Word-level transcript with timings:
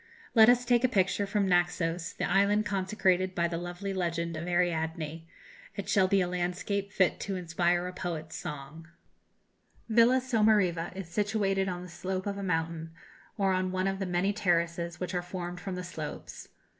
Let 0.33 0.49
us 0.49 0.65
take 0.65 0.83
a 0.83 0.87
picture 0.89 1.27
from 1.27 1.47
Naxos, 1.47 2.11
the 2.13 2.25
island 2.27 2.65
consecrated 2.65 3.35
by 3.35 3.47
the 3.47 3.59
lovely 3.59 3.93
legend 3.93 4.35
of 4.35 4.47
Ariadne; 4.47 5.27
it 5.75 5.87
shall 5.87 6.07
be 6.07 6.21
a 6.21 6.27
landscape 6.27 6.91
fit 6.91 7.19
to 7.19 7.35
inspire 7.35 7.85
a 7.87 7.93
poet's 7.93 8.35
song: 8.35 8.87
"Villa 9.87 10.19
Somariva 10.19 10.91
is 10.95 11.07
situated 11.07 11.69
on 11.69 11.83
the 11.83 11.87
slope 11.87 12.25
of 12.25 12.39
a 12.39 12.41
mountain, 12.41 12.89
or 13.37 13.53
on 13.53 13.71
one 13.71 13.85
of 13.85 13.99
the 13.99 14.07
many 14.07 14.33
terraces 14.33 14.99
which 14.99 15.13
are 15.13 15.21
formed 15.21 15.59
from 15.59 15.75
the 15.75 15.83
slopes. 15.83 16.47